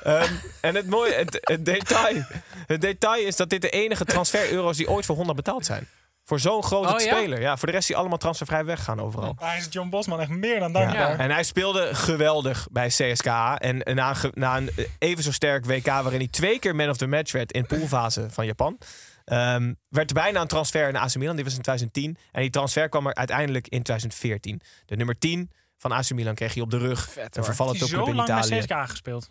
Ehm, 0.02 0.32
en 0.60 0.74
het 0.74 0.86
mooie, 0.86 1.12
het, 1.14 1.38
het 1.40 1.64
detail, 1.64 2.24
het 2.66 2.80
detail 2.80 3.26
is 3.26 3.36
dat 3.36 3.50
dit 3.50 3.62
de 3.62 3.70
enige 3.70 4.04
transfer-euro's 4.04 4.76
die 4.76 4.88
ooit 4.90 5.06
voor 5.06 5.16
Honda 5.16 5.34
betaald 5.34 5.66
zijn. 5.66 5.88
Voor 6.30 6.40
zo'n 6.40 6.62
grote 6.62 6.94
Oh, 6.94 7.00
ja? 7.00 7.16
speler. 7.16 7.40
Ja, 7.40 7.56
voor 7.56 7.66
de 7.68 7.74
rest 7.74 7.86
die 7.86 7.96
allemaal 7.96 8.18
transfervrij 8.18 8.64
weggaan 8.64 9.00
overal. 9.00 9.36
Maar 9.38 9.48
hij 9.50 9.58
is 9.58 9.66
John 9.70 9.88
Bosman 9.88 10.20
echt 10.20 10.28
meer 10.30 10.60
dan 10.60 10.72
dankbaar. 10.72 11.18
En 11.18 11.30
hij 11.30 11.42
speelde 11.42 11.94
geweldig 11.94 12.66
bij 12.70 12.88
CSKA. 12.88 13.58
En 13.58 13.94
na 13.96 14.14
een, 14.22 14.30
na 14.34 14.56
een 14.56 14.70
even 14.98 15.22
zo 15.22 15.32
sterk 15.32 15.64
WK 15.64 15.86
waarin 15.86 16.18
hij 16.18 16.28
twee 16.28 16.58
keer 16.58 16.76
man 16.76 16.88
of 16.88 16.96
the 16.96 17.06
match 17.06 17.32
werd 17.32 17.52
in 17.52 17.66
poolfase 17.66 18.26
van 18.30 18.46
Japan. 18.46 18.78
ehm, 19.24 19.72
werd 19.88 20.10
er 20.10 20.14
bijna 20.14 20.40
een 20.40 20.46
transfer 20.46 20.92
naar 20.92 21.02
AC 21.02 21.14
Milan. 21.14 21.34
Die 21.36 21.44
was 21.44 21.54
in 21.56 21.62
2010. 21.62 22.16
En 22.32 22.40
die 22.40 22.50
transfer 22.50 22.88
kwam 22.88 23.06
er 23.06 23.14
uiteindelijk 23.14 23.68
in 23.68 23.82
2014. 23.82 24.60
De 24.86 24.96
nummer 24.96 25.18
10 25.18 25.50
van 25.76 25.92
AC 25.92 26.10
Milan 26.10 26.34
kreeg 26.34 26.54
hij 26.54 26.62
op 26.62 26.70
de 26.70 26.78
rug. 26.78 27.10
Vet, 27.10 27.36
een 27.36 27.44
vervallen 27.44 27.72
Hij 27.76 27.82
is 27.82 27.90
topclub 27.90 28.04
zo 28.04 28.10
in 28.10 28.16
lang 28.26 28.28
bij 28.28 28.46
Italië. 28.46 28.60
CSKA 28.60 28.86
gespeeld. 28.86 29.30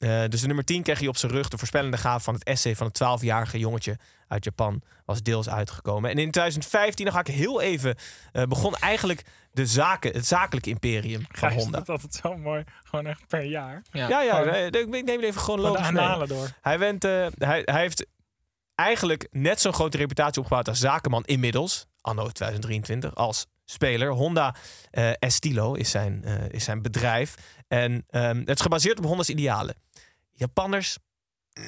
Eh, 0.00 0.24
dus 0.28 0.40
de 0.40 0.46
nummer 0.46 0.64
10 0.64 0.82
kreeg 0.82 0.98
hij 0.98 1.08
op 1.08 1.16
zijn 1.16 1.32
rug. 1.32 1.48
De 1.48 1.58
voorspellende 1.58 1.96
gaaf 1.96 2.22
van 2.22 2.34
het 2.34 2.44
essay 2.44 2.76
van 2.76 2.86
het 2.86 3.02
12-jarige 3.02 3.58
jongetje 3.58 3.96
uit 4.28 4.44
Japan 4.44 4.82
was 5.04 5.22
deels 5.22 5.48
uitgekomen. 5.48 6.10
En 6.10 6.18
in 6.18 6.30
2015, 6.30 7.04
dan 7.04 7.14
ga 7.14 7.20
ik 7.20 7.26
heel 7.26 7.60
even, 7.60 7.96
eh, 8.32 8.42
begon 8.42 8.76
eigenlijk 8.76 9.24
de 9.52 9.66
zaken, 9.66 10.12
het 10.12 10.26
zakelijke 10.26 10.70
imperium 10.70 11.20
van 11.28 11.48
Gijs, 11.48 11.62
Honda. 11.62 11.78
dat 11.78 11.88
is 11.88 11.88
altijd 11.88 12.14
zo 12.14 12.36
mooi. 12.36 12.64
Gewoon 12.82 13.06
echt 13.06 13.26
per 13.26 13.44
jaar. 13.44 13.82
Ja. 13.90 14.08
Ja, 14.08 14.42
ik 14.64 14.88
neem 14.88 15.06
het 15.06 15.22
even 15.22 15.40
gewoon 15.40 15.60
logisch 15.60 15.90
mee. 15.90 16.26
door. 16.26 16.48
Hij, 16.60 16.78
went, 16.78 17.04
eh, 17.04 17.26
hij, 17.38 17.62
hij 17.64 17.80
heeft 17.80 18.06
eigenlijk 18.74 19.28
net 19.30 19.60
zo'n 19.60 19.72
grote 19.72 19.96
reputatie 19.96 20.38
opgebouwd 20.38 20.68
als 20.68 20.78
zakenman 20.78 21.24
inmiddels, 21.24 21.86
anno 22.00 22.22
2023, 22.22 23.14
als 23.14 23.46
speler. 23.70 24.10
Honda 24.10 24.54
eh, 24.90 25.10
Estilo 25.18 25.74
is 25.74 25.90
zijn, 25.90 26.24
eh, 26.24 26.48
is 26.48 26.64
zijn 26.64 26.82
bedrijf. 26.82 27.34
En 27.68 28.04
ehm, 28.08 28.38
het 28.38 28.56
is 28.56 28.60
gebaseerd 28.60 28.98
op 28.98 29.04
Honda's 29.04 29.28
idealen. 29.28 29.74
Japanners, 30.40 30.98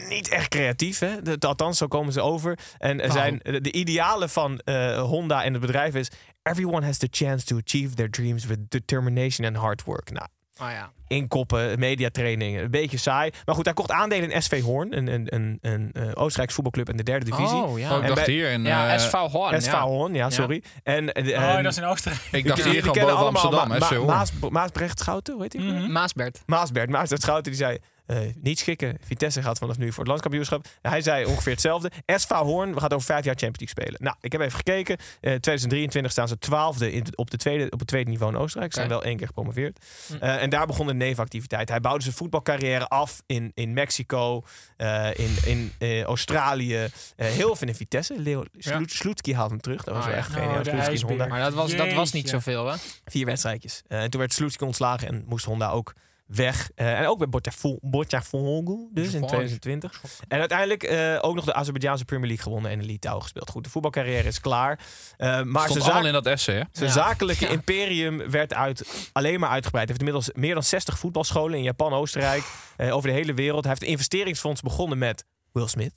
niet 0.08 0.28
echt 0.28 0.48
creatief, 0.48 0.98
hè? 0.98 1.16
Althans, 1.38 1.78
zo 1.78 1.86
komen 1.86 2.12
ze 2.12 2.20
over. 2.20 2.58
En 2.78 2.90
er 3.00 3.08
Nou. 3.08 3.10
zijn, 3.18 3.38
de, 3.42 3.60
de 3.60 3.72
idealen 3.72 4.30
van 4.30 4.58
eh, 4.58 5.00
Honda 5.02 5.44
en 5.44 5.52
het 5.52 5.60
bedrijf 5.60 5.94
is... 5.94 6.10
Everyone 6.42 6.86
has 6.86 6.98
the 6.98 7.08
chance 7.10 7.44
to 7.46 7.58
achieve 7.64 7.94
their 7.94 8.10
dreams 8.10 8.44
with 8.44 8.58
determination 8.70 9.46
and 9.46 9.56
hard 9.56 9.84
work. 9.84 10.10
Nou, 10.10 10.26
Oh, 10.62 10.70
ja. 10.70 10.92
inkoppen, 11.06 11.78
mediatraining. 11.78 12.58
Een 12.58 12.70
beetje 12.70 12.96
saai. 12.98 13.30
Maar 13.44 13.54
goed, 13.54 13.64
hij 13.64 13.74
kocht 13.74 13.90
aandelen 13.90 14.30
in 14.30 14.42
SV 14.42 14.62
Hoorn. 14.62 14.96
Een, 14.96 15.06
een, 15.06 15.34
een, 15.34 15.58
een, 15.60 15.90
eh, 15.92 16.10
Oostenrijkse 16.14 16.54
voetbalclub 16.54 16.88
in 16.90 16.96
de 16.96 17.02
derde 17.02 17.24
divisie. 17.24 17.56
Oh, 17.62 17.78
ja. 17.78 17.90
Oh, 17.90 17.96
ik 17.96 18.02
En 18.02 18.08
dacht 18.14 18.24
bij- 18.26 18.34
hier 18.34 18.50
in... 18.50 18.64
ja, 18.64 18.92
eh, 18.92 18.98
SV 18.98 19.12
Horn. 19.12 19.62
SV 19.62 19.72
ja. 19.72 19.82
Hoorn, 19.82 20.14
ja, 20.14 20.30
sorry. 20.30 20.62
En, 20.82 21.12
eh, 21.12 21.38
Oh, 21.38 21.56
en- 21.56 21.62
dat 21.62 21.72
is 21.72 21.78
in 21.78 21.84
Oostenrijk. 21.84 22.22
ik 22.32 22.46
dacht 22.46 22.64
hier 22.64 22.80
gewoon 22.82 22.94
boven 22.98 23.16
allemaal 23.16 23.26
Amsterdam, 23.42 23.68
Ma- 23.68 23.74
FC 23.80 23.90
Ma- 23.90 23.96
Hoorn. 23.96 24.06
Maas, 24.06 24.32
Maasbrecht 24.50 24.98
Schouten, 24.98 25.34
hoe 25.34 25.42
heet 25.42 25.52
hij? 25.52 25.62
Mhm. 25.62 25.92
Maasbert. 25.92 26.42
Maasbert, 26.46 26.90
Maasbert 26.90 27.22
Schouten, 27.22 27.52
die 27.52 27.60
zei... 27.60 27.78
eh, 28.16 28.34
niet 28.42 28.58
schikken. 28.58 28.96
Vitesse 29.04 29.42
gaat 29.42 29.58
vanaf 29.58 29.78
nu 29.78 29.88
voor 29.88 29.98
het 29.98 30.06
landskampioenschap. 30.06 30.66
Hij 30.82 31.00
zei 31.00 31.24
ongeveer 31.24 31.52
hetzelfde. 31.52 31.90
SV 32.06 32.30
Hoorn, 32.30 32.74
we 32.74 32.80
gaan 32.80 32.90
over 32.90 33.06
vijf 33.06 33.24
jaar 33.24 33.34
Champions 33.38 33.58
League 33.58 33.84
spelen. 33.84 34.02
Nou, 34.02 34.16
ik 34.20 34.32
heb 34.32 34.40
even 34.40 34.56
gekeken. 34.56 34.96
Eh 34.96 35.04
2023 35.20 36.12
staan 36.12 36.28
ze 36.28 36.38
twaalfde 36.38 36.92
in, 36.92 37.04
op, 37.14 37.30
de 37.30 37.36
tweede, 37.36 37.70
op 37.70 37.78
het 37.78 37.88
tweede 37.88 38.10
niveau 38.10 38.32
in 38.32 38.38
Oostenrijk. 38.38 38.72
Ze 38.72 38.78
zijn 38.78 38.90
wel 38.90 39.02
één 39.04 39.16
keer 39.16 39.26
gepromoveerd. 39.26 39.84
Hm. 40.06 40.14
Eh, 40.14 40.42
en 40.42 40.50
daar 40.50 40.66
begon 40.66 40.88
een 40.88 40.96
nevenactiviteit. 40.96 41.68
Hij 41.68 41.80
bouwde 41.80 42.02
zijn 42.02 42.14
voetbalcarrière 42.14 42.88
af 42.88 43.22
in, 43.26 43.50
in 43.54 43.72
Mexico, 43.72 44.42
eh, 44.76 45.08
in, 45.14 45.36
in 45.44 45.72
Australië. 46.04 46.76
eh, 47.16 47.26
heel 47.26 47.56
veel 47.56 47.68
in 47.68 47.74
Vitesse. 47.74 48.14
Leo 48.20 48.44
Sloetski 48.86 49.34
haalt 49.34 49.50
hem 49.50 49.60
terug. 49.60 49.84
Dat 49.84 49.94
was 49.94 50.04
Oh, 50.04 50.08
wel 50.10 50.18
ja. 50.18 50.22
echt 50.24 50.32
geen 50.32 50.48
Oh, 50.48 50.80
ijsbeer. 50.84 51.08
Honda. 51.08 51.26
Maar 51.26 51.40
dat 51.40 51.54
was, 51.54 51.76
dat 51.76 51.92
was 51.92 52.12
niet 52.12 52.28
zoveel, 52.28 52.66
hè? 52.66 52.76
Vier 53.04 53.26
wedstrijdjes. 53.26 53.82
Eh, 53.88 54.02
en 54.02 54.10
toen 54.10 54.20
werd 54.20 54.32
Sloetski 54.32 54.64
ontslagen 54.64 55.08
en 55.08 55.24
moest 55.26 55.44
Honda 55.44 55.70
ook 55.70 55.94
weg. 56.34 56.70
Eh, 56.74 56.98
en 57.00 57.06
ook 57.06 57.18
bij 57.18 57.28
Botafogo 57.28 57.78
dus 57.80 59.14
in 59.14 59.20
Botafogo. 59.20 59.26
2020. 59.26 60.02
En 60.28 60.38
uiteindelijk 60.38 60.82
eh, 60.82 61.18
ook 61.20 61.34
nog 61.34 61.44
de 61.44 61.54
Azerbeidzjaanse 61.54 62.04
Premier 62.04 62.26
League 62.26 62.44
gewonnen 62.44 62.70
en 62.70 62.80
in 62.80 62.86
Litouwen 62.86 63.22
gespeeld. 63.22 63.50
Goed, 63.50 63.64
de 63.64 63.70
voetbalcarrière 63.70 64.28
is 64.28 64.40
klaar. 64.40 64.78
Eh, 65.16 65.42
maar 65.42 65.68
Stond 65.68 65.84
zijn, 65.84 66.04
in 66.06 66.12
dat 66.12 66.26
essay, 66.26 66.54
hè? 66.54 66.62
zijn 66.72 66.88
Ja. 66.88 66.94
zakelijke 66.94 67.44
Ja. 67.44 67.50
imperium 67.50 68.30
werd 68.30 68.54
uit, 68.54 69.08
alleen 69.12 69.40
maar 69.40 69.50
uitgebreid. 69.50 69.88
Hij 69.88 69.96
heeft 69.98 70.08
inmiddels 70.08 70.30
meer 70.44 70.54
dan 70.54 70.62
60 70.62 70.98
voetbalscholen 70.98 71.56
in 71.58 71.64
Japan, 71.64 71.92
Oostenrijk, 71.92 72.42
eh, 72.76 72.94
over 72.96 73.08
de 73.08 73.14
hele 73.14 73.34
wereld. 73.34 73.60
Hij 73.64 73.70
heeft 73.72 73.82
een 73.84 73.88
investeringsfonds 73.92 74.60
begonnen 74.60 74.98
met 74.98 75.24
Will 75.52 75.66
Smith. 75.68 75.94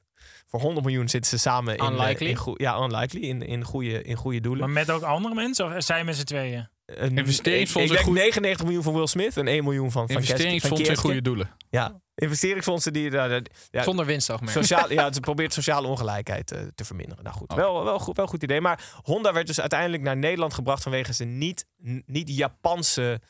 Voor 0.47 0.59
100 0.59 0.85
miljoen 0.85 1.09
zitten 1.09 1.29
ze 1.31 1.37
samen 1.37 1.77
in, 1.77 1.85
Unlikely. 1.85 2.29
in, 2.29 2.35
goe- 2.35 2.55
ja, 2.61 2.83
unlikely, 2.83 3.21
in, 3.21 3.41
in, 3.41 3.63
goede, 3.63 4.03
in 4.03 4.15
goede 4.15 4.39
doelen. 4.39 4.59
Maar 4.65 4.73
met 4.73 4.91
ook 4.91 5.01
andere 5.01 5.35
mensen? 5.35 5.75
Of 5.75 5.83
zijn 5.83 6.05
met 6.05 6.15
z'n 6.15 6.23
tweeën? 6.23 6.69
Een- 6.85 7.17
Investeringsfonds 7.17 7.91
Ik, 7.91 7.97
ik 7.97 8.05
denk 8.05 8.05
goede- 8.05 8.19
99 8.19 8.65
miljoen 8.65 8.83
van 8.83 8.93
Will 8.93 9.07
Smith 9.07 9.37
en 9.37 9.47
1 9.47 9.63
miljoen 9.63 9.91
van 9.91 10.07
van 10.07 10.15
Investeringsfonds 10.15 10.79
in 10.79 10.85
van 10.85 10.95
goede 10.95 11.21
doelen. 11.21 11.49
Ja, 11.69 12.01
investeringsfondsen 12.15 12.93
die 12.93 13.09
daar 13.09 13.29
ja, 13.29 13.41
ja, 13.69 13.83
Zonder 13.83 14.05
winstoogmerk. 14.05 14.51
sociaal, 14.51 14.91
ja, 14.91 15.03
het 15.05 15.21
probeert 15.21 15.53
sociale 15.53 15.87
ongelijkheid 15.87 16.51
eh, 16.51 16.61
te 16.75 16.85
verminderen. 16.85 17.23
Nou 17.23 17.35
goed, 17.35 17.53
wel, 17.53 17.83
wel, 17.83 17.99
goed, 17.99 18.17
wel 18.17 18.27
goed 18.27 18.43
idee. 18.43 18.61
Maar 18.61 18.83
Honda 19.03 19.33
werd 19.33 19.47
dus 19.47 19.59
uiteindelijk 19.59 20.03
naar 20.03 20.17
Nederland 20.17 20.53
gebracht 20.53 20.83
vanwege 20.83 21.13
zijn 21.13 21.37
niet, 21.37 21.65
n- 21.87 22.03
niet 22.05 22.29
Japanse 22.35 23.21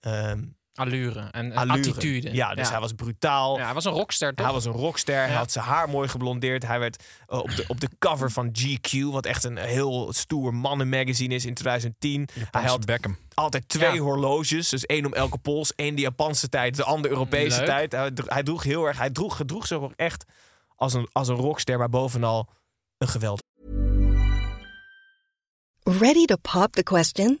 ehm 0.00 0.42
Allure 0.74 1.20
en, 1.30 1.52
allure. 1.52 1.78
attitude. 1.78 2.34
Ja, 2.34 2.54
dus 2.54 2.68
hij 2.70 2.80
was 2.80 2.92
brutaal. 2.92 3.58
Ja, 3.58 3.64
hij 3.64 3.74
was 3.74 3.84
een 3.84 3.92
rockster, 3.92 4.34
toch? 4.34 4.44
Hij 4.46 4.54
was 4.54 4.64
een 4.64 4.72
rockster. 4.72 5.14
Hij 5.26 5.34
had 5.34 5.52
zijn 5.52 5.64
haar 5.64 5.88
mooi 5.88 6.08
geblondeerd. 6.08 6.66
Hij 6.66 6.78
werd 6.78 7.04
eh, 7.26 7.38
op, 7.38 7.56
de, 7.56 7.64
op 7.66 7.80
de 7.80 7.88
cover 7.98 8.30
van 8.30 8.52
GQ, 8.58 8.98
wat 9.10 9.26
echt 9.26 9.44
een 9.44 9.56
heel 9.56 10.12
stoer 10.12 10.54
mannenmagazine 10.54 11.34
is 11.34 11.44
in 11.44 11.54
2010. 11.54 12.28
hij 12.50 12.62
had 12.64 12.84
Beckham. 12.86 13.16
altijd 13.34 13.68
twee 13.68 13.92
Ja. 13.94 13.98
horloges. 14.00 14.68
Dus 14.68 14.86
één 14.86 15.06
om 15.06 15.12
elke 15.14 15.38
pols. 15.38 15.74
één 15.74 15.94
de 15.94 16.00
Japanse 16.02 16.48
tijd, 16.48 16.76
de 16.76 16.84
andere 16.84 17.14
Europese 17.14 17.56
Leuk. 17.56 17.66
tijd. 17.66 17.92
Hij, 17.92 18.10
hij 18.26 18.42
droeg 18.42 18.62
heel 18.62 18.84
erg. 18.86 18.98
Hij 18.98 19.10
droeg, 19.10 19.36
gedroeg 19.36 19.66
zich 19.66 19.78
ook 19.78 19.92
echt 19.96 20.24
als 20.76 20.94
een, 20.94 21.08
als 21.12 21.28
een 21.28 21.36
rockster, 21.36 21.78
maar 21.78 21.88
bovenal 21.90 22.48
een 22.98 23.08
geweld. 23.08 23.42
Ready 25.82 26.24
to 26.24 26.36
pop 26.36 26.72
the 26.72 26.82
question? 26.82 27.40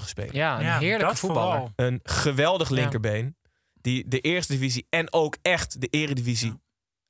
Gespeeld. 0.00 0.32
Ja, 0.32 0.58
een 0.58 0.64
Ja, 0.64 0.78
heerlijke 0.78 1.16
voetballer. 1.16 1.50
vooral. 1.56 1.72
Een 1.76 2.00
geweldig 2.02 2.68
linkerbeen. 2.70 3.36
Die 3.80 4.08
de 4.08 4.20
eerste 4.20 4.52
divisie 4.52 4.86
en 4.90 5.12
ook 5.12 5.36
echt 5.42 5.80
de 5.80 5.86
eredivisie 5.86 6.54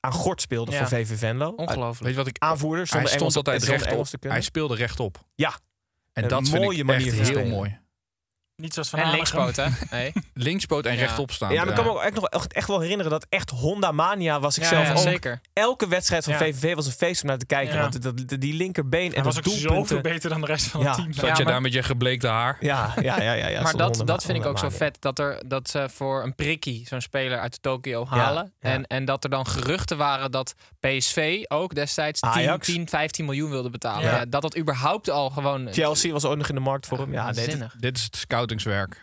aan 0.01 0.13
gort 0.13 0.41
speelde 0.41 0.71
Ja. 0.73 0.79
voor 0.79 0.87
VV 0.89 1.19
Venlo. 1.19 1.49
Ongelooflijk. 1.51 2.01
Weet 2.01 2.11
je 2.11 2.17
wat 2.17 2.27
ik... 2.27 2.39
Aanvoerder, 2.39 2.87
Hij 2.91 3.01
stond 3.01 3.15
Engels, 3.21 3.37
altijd 3.37 3.63
rechtop. 3.63 3.91
Engels 3.93 4.11
te 4.11 4.19
kunnen. 4.19 4.39
Hij 4.39 4.47
speelde 4.47 4.75
rechtop. 4.75 5.19
Ja. 5.35 5.59
En 6.13 6.23
Een 6.23 6.29
dat 6.29 6.49
vind 6.49 6.63
mooie 6.63 6.79
ik 6.79 6.85
manier 6.85 7.07
echt 7.07 7.17
van 7.17 7.25
heel 7.25 7.33
spelen. 7.35 7.49
mooi. 7.53 7.79
Niet 8.61 8.73
zoals 8.75 8.89
Van 8.89 8.99
En 8.99 9.11
linkspoot, 9.11 9.57
hè? 9.57 9.67
Nee. 9.91 10.13
Linkspoot 10.35 10.87
en 10.87 10.93
Ja. 10.95 10.99
rechtop 11.01 11.31
staan. 11.33 11.53
Ja, 11.53 11.61
maar 11.61 11.69
ik 11.69 11.75
kan 11.75 11.85
me 11.85 11.91
ook 11.91 12.03
echt, 12.03 12.15
nog, 12.15 12.25
echt, 12.29 12.53
echt 12.53 12.69
wel 12.69 12.81
herinneren 12.81 13.11
dat 13.13 13.27
echt 13.29 13.51
Honda 13.51 13.93
Mania 13.93 14.41
was 14.41 14.57
ik 14.57 14.63
Ja, 14.63 14.69
zelf 14.69 14.87
ja, 14.87 14.93
ook. 14.93 14.99
zeker. 14.99 15.41
Elke 15.53 15.89
wedstrijd 15.89 16.25
van 16.25 16.33
Ja. 16.33 16.39
VVV 16.39 16.75
was 16.75 16.87
een 16.87 16.93
feest 16.93 17.23
om 17.23 17.29
naar 17.29 17.39
te 17.39 17.47
kijken. 17.47 17.75
Ja. 17.75 17.81
Want 17.81 18.03
dat, 18.03 18.29
dat- 18.29 18.41
die 18.41 18.55
linkerbeen 18.55 19.09
en 19.09 19.15
Hij 19.15 19.23
was 19.23 19.35
dat 19.35 19.49
ook 19.49 19.55
zoveel 19.55 20.01
beter 20.01 20.31
dan 20.31 20.41
de 20.41 20.47
rest 20.47 20.67
van 20.67 20.81
Ja. 20.81 20.87
het 20.87 20.97
team. 20.97 21.13
Zat 21.13 21.25
Ja, 21.25 21.37
je 21.37 21.43
maar- 21.43 21.53
daar 21.53 21.61
met 21.61 21.73
je 21.73 21.83
gebleekte 21.83 22.27
haar? 22.29 22.57
Ja, 22.61 22.93
ja, 23.01 23.21
ja. 23.23 23.33
ja, 23.33 23.47
ja 23.49 23.63
maar 23.63 23.77
dat, 23.77 23.97
Honda- 23.97 24.13
dat 24.13 24.25
vind 24.25 24.39
ik 24.39 24.47
ook 24.47 24.59
zo 24.59 24.69
vet. 24.69 24.97
Dat, 25.01 25.19
er, 25.19 25.43
dat 25.47 25.69
ze 25.71 25.89
voor 25.93 26.23
een 26.23 26.35
prikkie 26.35 26.87
zo'n 26.89 27.01
speler 27.01 27.39
uit 27.39 27.63
Tokio 27.63 28.07
halen. 28.07 28.53
ja. 28.61 28.71
En, 28.71 28.87
en 28.87 29.05
dat 29.05 29.25
er 29.25 29.31
dan 29.31 29.47
geruchten 29.47 29.97
waren 29.97 30.31
dat 30.31 30.55
PSV 30.81 31.43
ook 31.49 31.75
destijds 31.75 32.21
10, 32.21 32.31
Ajax. 32.31 32.67
10 32.67 32.89
15 32.89 33.25
miljoen 33.25 33.51
wilde 33.51 33.71
betalen. 33.71 34.05
Ja. 34.05 34.17
Ja, 34.17 34.25
dat 34.25 34.43
dat 34.43 34.57
überhaupt 34.59 35.11
al 35.11 35.31
gewoon... 35.31 35.69
Chelsea 35.73 36.13
was 36.13 36.25
ook 36.25 36.37
nog 36.37 36.49
in 36.49 36.55
de 36.55 36.61
markt 36.61 36.87
voor 36.87 36.99
hem. 36.99 37.13
Ja, 37.13 37.33
dit- 37.33 37.95
is 37.97 38.03
het 38.03 38.17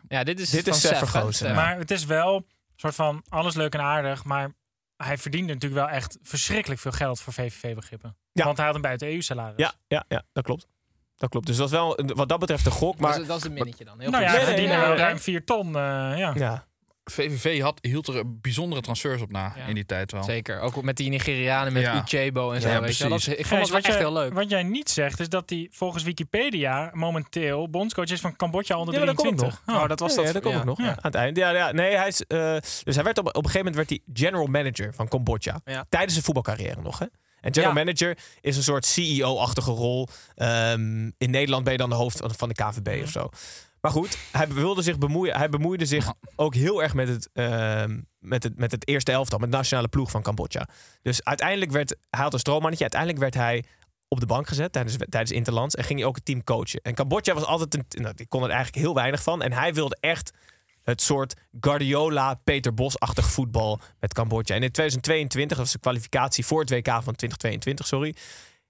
Ja, 0.08 0.24
dit 0.24 0.40
is, 0.40 0.50
Dit 0.50 0.64
van 0.64 1.30
is 1.30 1.40
ja. 1.40 1.54
Maar 1.54 1.78
het 1.78 1.92
is 1.92 2.06
wel 2.06 2.36
een 2.36 2.46
soort 2.76 2.96
van 2.96 3.24
alles 3.30 3.56
leuk 3.56 3.74
en 3.74 3.82
aardig. 3.82 4.24
Maar 4.24 4.52
hij 4.98 5.18
verdiende 5.18 5.54
natuurlijk 5.54 5.82
wel 5.82 5.90
echt 5.90 6.18
verschrikkelijk 6.22 6.82
veel 6.82 6.92
geld 6.92 7.20
voor 7.20 7.34
VVV-begrippen. 7.34 8.18
Ja. 8.32 8.44
Want 8.44 8.58
hij 8.58 8.66
had 8.66 8.76
een 8.76 8.82
buiten 8.82 9.08
EU-salaris. 9.08 9.54
ja, 9.58 9.74
ja, 9.88 10.04
ja, 10.08 10.24
dat 10.34 10.44
klopt. 10.44 10.68
Dat 11.16 11.30
klopt. 11.30 11.46
Dus 11.48 11.58
dat 11.58 11.66
is 11.66 11.72
wel 11.72 12.00
wat 12.06 12.30
dat 12.30 12.40
betreft 12.40 12.66
een 12.66 12.72
gok. 12.72 13.00
Maar 13.00 13.12
dat, 13.12 13.22
is, 13.22 13.28
dat 13.28 13.38
is 13.38 13.44
een 13.44 13.54
minnetje 13.54 13.86
dan. 13.86 14.00
Heel 14.00 14.10
Nou 14.10 14.24
ja, 14.24 14.30
goed. 14.30 14.38
hij 14.38 14.48
verdiende 14.48 14.78
wel 14.78 14.96
ruim 14.96 15.20
4 15.20 15.44
ton. 15.44 15.68
eh, 15.68 16.18
ja. 16.18 16.32
ja, 16.36 16.68
VVV 17.12 17.62
had, 17.62 17.78
hield 17.82 18.08
er 18.08 18.40
bijzondere 18.40 18.82
transfers 18.82 19.22
op 19.22 19.32
na 19.32 19.54
Ja. 19.56 19.66
in 19.66 19.74
die 19.74 19.86
tijd 19.86 20.12
wel. 20.12 20.24
Zeker. 20.24 20.60
Ook 20.60 20.82
met 20.84 20.98
die 20.98 21.10
Nigerianen, 21.10 21.74
met 21.74 21.82
Ja. 21.82 22.02
Uchebo 22.02 22.52
en 22.52 22.62
zo. 22.62 22.70
Ja, 22.70 22.82
weet 22.82 22.98
je 22.98 23.00
wel. 23.04 23.10
Dat 23.12 23.20
is, 23.20 23.28
ik 23.28 23.36
vond 23.36 23.48
Gijs, 23.48 23.60
het 23.62 23.70
wel 23.70 23.78
echt 23.78 23.88
jij, 23.88 23.98
heel 23.98 24.14
leuk. 24.14 24.34
wat 24.34 24.50
jij 24.50 24.64
niet 24.64 24.90
zegt, 24.90 25.20
is 25.20 25.30
dat 25.30 25.50
hij 25.50 25.68
volgens 25.72 26.04
Wikipedia 26.04 26.90
momenteel 26.94 27.70
bondscoach 27.70 28.10
is 28.10 28.20
van 28.22 28.36
Cambodja 28.36 28.78
onder 28.78 28.94
Ja, 29.00 29.06
dat 29.06 29.16
kom 29.16 29.28
ik 29.28 29.36
23. 29.38 29.66
nog. 29.66 29.82
Oh, 29.84 29.88
dat 29.90 30.00
was 30.00 30.16
dat. 30.16 30.26
ja, 30.26 30.32
dat 30.32 30.42
komt 30.42 30.64
nog. 30.64 30.80
Aan 30.80 30.96
het 31.02 31.16
einde. 31.16 31.40
Ja, 31.40 31.50
ja, 31.50 31.72
nee, 31.72 31.96
hij 31.96 32.08
is, 32.08 32.24
eh, 32.24 32.58
dus 32.84 32.96
hij 32.96 33.04
werd 33.04 33.18
op, 33.18 33.28
op 33.28 33.36
een 33.36 33.50
gegeven 33.50 33.58
moment 33.72 33.76
werd 33.76 33.90
hij 33.90 34.00
general 34.14 34.46
manager 34.48 34.94
van 34.94 35.08
Cambodja. 35.08 35.62
Ja. 35.66 35.86
Tijdens 35.90 36.12
zijn 36.14 36.26
voetbalcarrière 36.26 36.82
nog. 36.82 37.00
Hè? 37.00 37.06
En 37.42 37.54
general 37.54 37.76
Ja. 37.76 37.84
manager 37.84 38.18
is 38.42 38.58
een 38.58 38.64
soort 38.64 38.86
CEO-achtige 38.86 39.72
rol. 39.72 40.08
Ehm, 40.36 41.06
in 41.18 41.32
Nederland 41.32 41.64
ben 41.64 41.72
je 41.74 41.80
dan 41.80 41.90
de 41.90 41.96
hoofd 41.96 42.18
van- 42.18 42.34
van 42.36 42.50
de 42.50 42.56
KVB 42.56 43.04
of 43.04 43.10
zo. 43.10 43.30
Maar 43.82 43.92
goed, 43.92 44.18
hij 44.32 44.48
wilde 44.48 44.82
zich 44.82 44.98
bemoeien. 44.98 45.36
Hij 45.36 45.50
bemoeide 45.50 45.86
zich 45.86 46.14
ook 46.36 46.56
heel 46.56 46.84
erg 46.84 46.94
met 46.94 47.08
het, 47.08 47.30
ehm, 47.34 48.00
met 48.20 48.44
het, 48.44 48.58
met 48.58 48.72
het 48.72 48.88
eerste 48.88 49.12
elftal, 49.12 49.40
met 49.40 49.52
de 49.52 49.58
nationale 49.58 49.88
ploeg 49.88 50.12
van 50.12 50.22
Cambodja. 50.22 50.68
Dus 51.02 51.24
uiteindelijk 51.24 51.72
werd 51.72 51.96
hij 52.10 52.22
had 52.22 52.34
een 52.34 52.40
stroommannetje. 52.40 52.84
Uiteindelijk 52.84 53.22
werd 53.22 53.34
hij 53.34 53.64
op 54.08 54.20
de 54.20 54.26
bank 54.26 54.48
gezet 54.48 54.72
tijdens, 54.72 54.96
tijdens 55.10 55.32
Interlands 55.32 55.76
en 55.76 55.84
ging 55.84 56.00
hij 56.00 56.08
ook 56.08 56.16
het 56.16 56.26
team 56.26 56.44
coachen. 56.44 56.82
En 56.82 56.94
Cambodja 56.94 57.34
was 57.34 57.44
altijd 57.44 57.74
een, 57.74 58.02
nou, 58.02 58.16
die 58.16 58.28
kon 58.28 58.44
er 58.44 58.50
eigenlijk 58.50 58.84
heel 58.84 58.94
weinig 58.94 59.24
van. 59.24 59.42
En 59.42 59.54
hij 59.54 59.74
wilde 59.74 59.98
echt 60.00 60.32
het 60.84 61.02
soort 61.02 61.34
Guardiola, 61.60 62.34
Peter 62.44 62.74
Bos-achtig 62.74 63.32
voetbal 63.32 63.80
met 64.00 64.14
Cambodja. 64.14 64.56
En 64.56 64.64
in 64.64 64.72
2022, 64.72 65.58
dat 65.58 65.66
was 65.66 65.74
de 65.74 65.80
kwalificatie 65.80 66.46
voor 66.46 66.60
het 66.60 66.70
WK 66.70 66.88
van 66.88 67.16
2022, 67.16 67.88
sorry. 67.88 68.16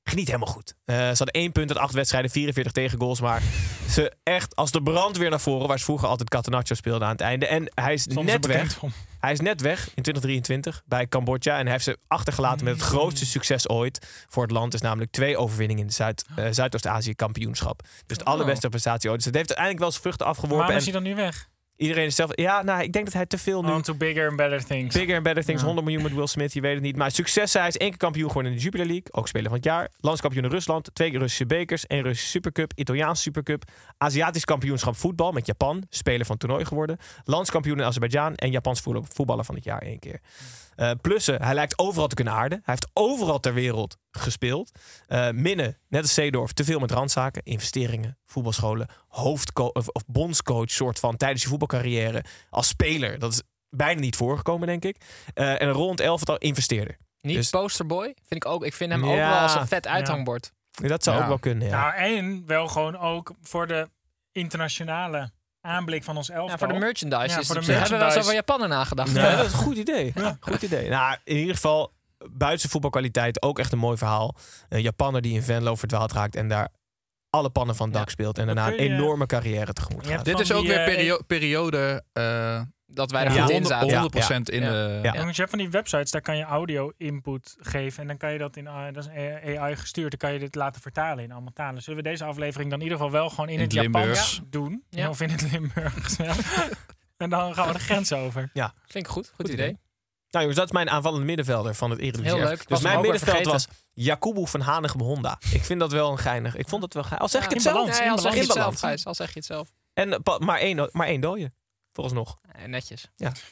Ging 0.07 0.19
niet 0.19 0.27
helemaal 0.27 0.53
goed. 0.53 0.73
Eh, 0.85 0.95
ze 0.95 1.01
hadden 1.01 1.27
één 1.27 1.51
punt 1.51 1.69
uit 1.69 1.79
acht 1.79 1.93
wedstrijden, 1.93 2.31
44 2.31 2.73
tegengoals. 2.73 3.21
Maar 3.21 3.41
ze 3.89 4.13
echt 4.23 4.55
als 4.55 4.71
de 4.71 4.81
brandweer 4.81 5.29
naar 5.29 5.39
voren, 5.39 5.67
waar 5.67 5.77
ze 5.77 5.83
vroeger 5.83 6.07
altijd 6.07 6.29
Catenaccio 6.29 6.75
speelden 6.75 7.07
aan 7.07 7.13
het 7.13 7.21
einde. 7.21 7.47
En 7.47 7.71
hij 7.73 7.93
is 7.93 8.01
Stonden 8.01 8.25
net 8.25 8.45
weg. 8.45 8.81
om. 8.81 8.91
Hij 9.19 9.31
is 9.31 9.39
net 9.39 9.61
weg 9.61 9.79
in 9.79 10.03
2023 10.03 10.81
bij 10.85 11.07
Cambodja. 11.07 11.57
En 11.57 11.61
hij 11.61 11.71
heeft 11.71 11.83
ze 11.83 11.97
achtergelaten 12.07 12.65
met 12.65 12.73
het 12.73 12.83
grootste 12.83 13.25
succes 13.25 13.69
ooit 13.69 14.25
voor 14.29 14.43
het 14.43 14.51
land. 14.51 14.73
is 14.73 14.81
namelijk 14.81 15.11
twee 15.11 15.37
overwinningen 15.37 15.81
in 15.81 15.87
de 15.87 15.93
Zuid, 15.93 16.25
eh, 16.35 16.45
Zuidoost-Azië 16.51 17.15
kampioenschap. 17.15 17.81
Dus 18.05 18.17
de 18.17 18.23
allerbeste 18.23 18.69
prestatie 18.69 19.09
ooit. 19.09 19.17
Dus 19.17 19.25
het 19.25 19.35
heeft 19.35 19.47
uiteindelijk 19.47 19.83
wel 19.83 19.91
zijn 19.91 20.03
vruchten 20.03 20.25
afgeworpen. 20.25 20.57
Waarom 20.57 20.77
is 20.77 20.83
hij 20.83 20.93
dan 20.93 21.03
nu 21.03 21.15
weg? 21.15 21.47
Iedereen 21.77 22.05
is 22.05 22.15
zelf... 22.15 22.29
Ja, 22.33 22.63
nou, 22.63 22.81
ik 22.83 22.91
denk 22.93 23.05
dat 23.05 23.13
hij 23.13 23.25
te 23.25 23.37
veel 23.37 23.63
nu... 23.63 23.71
On 23.71 23.81
to 23.81 23.95
bigger 23.95 24.27
and 24.27 24.35
better 24.37 24.65
things. 24.65 24.95
Bigger 24.95 25.15
and 25.15 25.23
better 25.23 25.43
things, 25.45 25.59
Ja. 25.61 25.65
100 25.65 25.87
miljoen 25.87 26.03
met 26.03 26.13
Will 26.15 26.27
Smith, 26.27 26.53
je 26.53 26.61
weet 26.61 26.73
het 26.73 26.83
niet. 26.83 26.95
Maar 26.95 27.11
successen, 27.11 27.59
hij 27.59 27.69
is 27.69 27.77
één 27.77 27.89
keer 27.89 27.97
kampioen 27.97 28.27
geworden 28.27 28.51
in 28.51 28.57
de 28.57 28.63
Jupiler 28.63 28.85
League. 28.85 29.05
Ook 29.13 29.27
speler 29.27 29.47
van 29.47 29.55
het 29.55 29.65
jaar. 29.65 29.89
Landskampioen 29.99 30.43
in 30.43 30.49
Rusland, 30.49 30.89
twee 30.93 31.09
keer 31.09 31.19
Russische 31.19 31.45
bekers. 31.45 31.87
één 31.87 32.01
Russische 32.01 32.29
Supercup, 32.29 32.71
Italiaanse 32.75 33.21
Supercup. 33.21 33.63
Aziatisch 33.97 34.45
kampioenschap 34.45 34.95
voetbal 34.95 35.31
met 35.31 35.45
Japan. 35.45 35.83
Speler 35.89 36.25
van 36.25 36.37
toernooi 36.37 36.65
geworden. 36.65 36.97
Landskampioen 37.23 37.77
in 37.79 37.83
Azerbeidzjan 37.85 38.35
en 38.35 38.51
Japans 38.51 38.81
voetbal- 38.81 39.05
voetballer 39.13 39.45
van 39.45 39.55
het 39.55 39.63
jaar 39.63 39.81
één 39.81 39.99
keer. 39.99 40.19
Eh, 40.75 40.91
plussen, 41.01 41.41
hij 41.43 41.53
lijkt 41.53 41.79
overal 41.79 42.07
te 42.07 42.15
kunnen 42.15 42.33
aarden. 42.33 42.57
Hij 42.63 42.73
heeft 42.73 42.87
overal 42.93 43.39
ter 43.39 43.53
wereld 43.53 43.97
gespeeld. 44.19 44.71
Eh, 45.07 45.29
minnen, 45.29 45.77
net 45.87 46.01
als 46.01 46.13
Seedorf, 46.13 46.51
te 46.51 46.63
veel 46.63 46.79
met 46.79 46.91
randzaken. 46.91 47.41
Investeringen, 47.43 48.17
voetbalscholen, 48.25 48.87
hoofdcoach 49.07 49.71
of, 49.71 49.87
of 49.87 50.03
bondscoach 50.07 50.69
soort 50.71 50.99
van 50.99 51.17
tijdens 51.17 51.41
je 51.41 51.47
voetbalcarrière. 51.49 52.23
Als 52.49 52.67
speler, 52.67 53.19
dat 53.19 53.31
is 53.31 53.41
bijna 53.69 53.99
niet 53.99 54.15
voorgekomen, 54.15 54.67
denk 54.67 54.83
ik. 54.85 54.97
Eh, 55.33 55.61
en 55.61 55.67
een 55.67 55.71
rond 55.73 55.99
elftal 55.99 56.37
investeerder. 56.37 56.97
Niet 57.21 57.35
Dus- 57.35 57.49
posterboy, 57.49 58.03
vind 58.05 58.43
ik 58.43 58.45
ook. 58.45 58.63
Ik 58.65 58.73
vind 58.73 58.91
hem 58.91 59.03
ook 59.05 59.15
Ja. 59.15 59.29
wel 59.29 59.39
als 59.39 59.55
een 59.55 59.67
vet 59.67 59.87
uithangbord. 59.87 60.51
Dat 60.71 61.03
zou 61.03 61.15
Ja. 61.15 61.21
ook 61.21 61.27
wel 61.27 61.39
kunnen, 61.39 61.67
ja. 61.67 61.79
Nou, 61.81 61.95
en 61.95 62.43
wel 62.45 62.67
gewoon 62.67 62.97
ook 62.97 63.31
voor 63.41 63.67
de 63.67 63.89
internationale 64.31 65.31
aanblik 65.61 66.03
van 66.03 66.17
ons 66.17 66.29
elftal. 66.29 66.49
Ja, 66.49 66.57
voor 66.57 66.67
de 66.67 66.73
merchandise. 66.79 67.27
Ja, 67.33 67.39
is 67.39 67.45
voor 67.47 67.55
de 67.55 67.61
zich- 67.61 67.73
Hebben 67.73 67.91
we 67.91 67.97
wel 67.97 68.05
eens 68.15 68.15
merchandise. 68.15 68.19
over 68.19 68.33
Japaner 68.33 68.67
nagedacht? 68.67 69.15
Dat 69.37 69.45
is 69.45 69.51
een 69.51 69.57
goed 69.59 69.77
idee. 69.77 70.13
Goed 70.39 70.61
idee. 70.61 70.89
Nou, 70.89 71.17
in 71.23 71.37
ieder 71.37 71.55
geval, 71.55 71.93
buiten 72.31 72.69
voetbalkwaliteit 72.69 73.41
ook 73.41 73.59
echt 73.59 73.71
een 73.71 73.79
mooi 73.79 73.97
verhaal. 73.97 74.35
Een 74.69 74.81
Japanner 74.81 75.21
die 75.21 75.33
in 75.33 75.43
Venlo 75.43 75.75
verdwaald 75.75 76.11
raakt 76.11 76.35
en 76.35 76.47
daar 76.47 76.69
alle 77.29 77.49
pannen 77.49 77.75
van 77.75 77.85
het 77.85 77.95
dak 77.95 78.05
Ja. 78.05 78.11
speelt. 78.11 78.37
En 78.37 78.45
daarna 78.45 78.67
een 78.67 78.73
enorme 78.77 79.25
carrière 79.25 79.73
tegemoet 79.73 80.07
gaat. 80.07 80.25
Dit 80.25 80.39
is 80.39 80.51
ook 80.51 80.61
die, 80.61 80.69
weer 80.69 80.79
eh, 80.79 80.85
perio- 80.95 81.21
periode 81.27 82.03
eh 82.13 82.61
Dat 82.89 83.11
wij 83.11 83.25
er 83.25 83.33
Ja. 83.33 83.41
goed 83.41 83.49
in 83.51 83.61
100%, 83.63 83.67
zaten. 83.67 83.97
100% 83.99 84.49
in 84.49 84.61
Ja. 84.61 84.69
de... 84.71 84.99
Ja. 85.03 85.13
Je 85.13 85.19
hebt 85.33 85.49
van 85.49 85.59
die 85.59 85.69
websites, 85.69 86.11
daar 86.11 86.21
kan 86.21 86.37
je 86.37 86.43
audio 86.43 86.91
input 86.97 87.55
geven. 87.59 88.01
En 88.01 88.07
dan 88.07 88.17
kan 88.17 88.31
je 88.31 88.37
dat 88.37 88.55
in 88.57 88.67
A- 88.67 88.91
dat 88.91 89.03
is 89.03 89.09
AI 89.57 89.75
gestuurd. 89.75 90.09
Dan 90.09 90.19
kan 90.19 90.33
je 90.33 90.39
dit 90.39 90.55
laten 90.55 90.81
vertalen 90.81 91.23
in 91.23 91.31
allemaal 91.31 91.53
talen. 91.53 91.81
Zullen 91.81 92.03
we 92.03 92.09
deze 92.09 92.23
aflevering 92.23 92.69
dan 92.69 92.79
in 92.79 92.83
ieder 92.85 92.97
geval 92.99 93.13
wel 93.19 93.29
gewoon 93.29 93.47
in, 93.49 93.55
In 93.55 93.61
het 93.61 93.73
Japans 93.73 94.41
doen? 94.49 94.83
Ja. 94.89 95.09
Of 95.09 95.21
in 95.21 95.29
het 95.29 95.51
Limburgs. 95.51 96.15
ja. 96.17 96.33
En 97.17 97.29
dan 97.29 97.53
gaan 97.53 97.67
we 97.67 97.73
de 97.73 97.79
grens 97.79 98.13
over. 98.13 98.49
Vind 98.53 98.71
ik 98.93 99.07
goed. 99.07 99.27
Goed, 99.27 99.35
Goed 99.35 99.49
idee. 99.49 99.67
idee. 99.67 99.79
Nou 100.37 100.49
jongens, 100.49 100.55
dat 100.55 100.65
is 100.65 100.85
mijn 100.85 100.95
aanvallende 100.95 101.25
middenvelder 101.25 101.75
van 101.75 101.89
het 101.89 101.99
Eredivisie. 101.99 102.37
Heel 102.37 102.47
leuk. 102.47 102.67
Dus 102.67 102.81
mijn 102.81 103.01
middenveld 103.01 103.45
was. 103.45 103.67
Jakubu 103.93 104.47
van 104.47 104.61
Hanegem 104.61 105.01
Honda. 105.01 105.39
Ik 105.51 105.63
vind 105.65 105.79
dat 105.79 105.91
wel 105.91 106.11
een 106.11 106.17
geinig. 106.17 106.55
Ik 106.55 106.67
vond 106.67 106.81
dat 106.81 106.93
wel 106.93 107.03
geinig. 107.03 107.21
Al 107.21 107.29
zeg 107.29 107.43
ik 107.43 107.49
Ja, 107.49 107.55
het 107.55 107.65
in 107.65 107.71
zelf. 107.71 107.75
balans. 107.77 107.99
Nee, 107.99 108.11
al 108.11 108.17
zeg 108.17 108.33
je 108.33 108.37
het 108.39 108.47
In 108.47 108.53
zelf, 108.53 108.57
balans. 108.65 108.79
Gijs. 108.79 109.05
Al 109.05 109.15
zeg 109.15 109.27
je 109.27 109.33
het 109.33 109.45
zelf. 109.45 109.69
En 109.93 110.13
eh, 110.23 110.37
maar 110.39 110.59
één, 110.59 110.89
maar 110.91 111.07
één 111.07 111.21
dode. 111.21 111.51
Vooralsnog. 111.93 112.37
Eh, 112.51 112.65
netjes. 112.65 113.09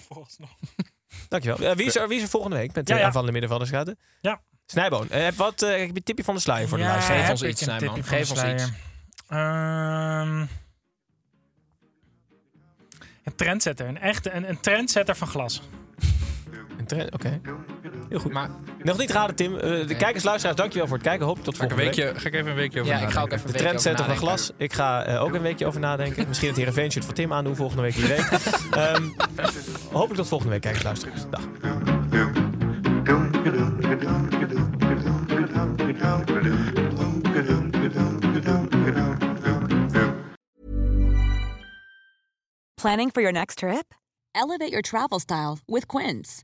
Volgens 0.08 0.38
nog. 0.38 0.50
Dankjewel. 1.30 1.70
Eh, 1.70 1.76
wie, 1.76 1.86
is 1.86 1.96
er, 1.96 2.08
wie 2.08 2.18
is 2.18 2.24
er 2.24 2.30
volgende 2.30 2.56
week 2.58 2.74
met 2.74 2.88
de 2.88 2.94
Ja, 2.94 3.00
ja. 3.00 3.06
aanvallende 3.06 3.32
middenvelders? 3.32 3.70
Schuiten? 3.70 4.00
Ja. 4.22 4.42
Snijboon, 4.66 5.10
eh, 5.10 5.24
heb 5.24 5.36
wat, 5.36 5.62
eh, 5.62 5.70
heb 5.70 5.80
je 5.80 5.86
een 5.96 6.04
tipje 6.04 6.24
van 6.24 6.36
de 6.36 6.42
sluier 6.42 6.68
voor 6.68 6.78
de 6.78 6.84
Ja, 6.84 6.90
luisteraar? 6.90 7.20
Geef 7.22 7.30
ons 7.30 7.44
iets, 7.44 7.62
een 7.62 7.68
Snijman. 7.68 7.96
tipje 7.96 8.10
van 8.10 8.18
Geef 8.18 8.28
de 8.28 8.34
ons 8.34 8.40
sluier. 8.42 8.74
Ehm, 9.28 10.40
een 13.24 13.36
trendsetter. 13.36 13.88
Een 13.88 14.00
echte 14.00 14.32
een, 14.32 14.50
een 14.50 14.60
trendsetter 14.60 15.16
van 15.16 15.28
glas. 15.28 15.62
Oké. 16.92 17.42
Heel 18.10 18.20
goed. 18.20 18.32
Maar 18.32 18.50
nog 18.84 18.98
niet 18.98 19.12
raden, 19.12 19.36
Tim. 19.36 19.54
Uh, 19.54 19.60
de 19.60 19.68
nee. 19.68 19.96
kijkers, 19.96 20.24
luisteraars, 20.24 20.58
dankjewel 20.58 20.88
voor 20.88 20.98
het 20.98 21.06
kijken. 21.06 21.26
Hoop 21.26 21.44
tot 21.44 21.58
volgende 21.58 21.84
week. 21.84 21.96
Ga 21.96 22.28
ik 22.28 22.34
even 22.34 22.48
een 22.48 22.56
weekje 22.56 22.82
over 22.82 22.94
ja. 22.94 23.00
Ik 23.00 23.10
ga 23.10 23.22
ook 23.22 23.32
even 23.32 23.54
de 23.54 23.70
een 23.70 24.00
op 24.00 24.18
glas. 24.18 24.52
Ik 24.58 24.74
ga 24.74 25.04
eh, 25.04 25.24
ook 25.24 25.34
een 25.34 25.42
weekje 25.42 25.66
over 25.66 25.80
nadenken. 25.80 26.26
Misschien 26.28 26.50
het 26.54 26.78
een 26.78 26.92
shirt 26.92 27.06
voor 27.06 27.14
Tim 27.14 27.34
aandoen 27.34 27.56
volgende 27.56 27.82
week. 27.82 27.94
Wie 27.94 28.08
weet. 28.08 28.32
um, 28.96 29.16
hopelijk 29.92 30.16
tot 30.16 30.28
volgende 30.28 30.54
week, 30.54 30.62
kijkers, 30.62 30.84
luisteraars. 30.84 31.26
Dag. 31.30 31.42
Planning 42.86 43.10
for 43.10 43.22
your 43.22 43.34
next 43.34 43.58
trip? 43.58 43.94
Elevate 44.36 44.72
your 44.72 44.84
travel 44.84 45.20
style 45.20 45.58
with 45.66 45.88
Quince. 45.88 46.44